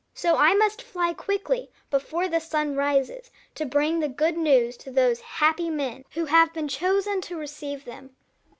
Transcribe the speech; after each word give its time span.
So 0.15 0.35
I 0.35 0.55
must 0.55 0.81
fly 0.81 1.13
quickly, 1.13 1.69
before 1.91 2.27
the 2.27 2.39
sun 2.39 2.75
rises, 2.75 3.29
to 3.53 3.67
bring 3.67 3.99
the 3.99 4.09
good 4.09 4.35
news 4.35 4.75
to 4.77 4.89
those 4.89 5.21
happy 5.21 5.69
men 5.69 6.05
who 6.15 6.25
have 6.25 6.51
been 6.55 6.67
chosen 6.67 7.21
to 7.21 7.37
receive 7.37 7.85
them." 7.85 8.15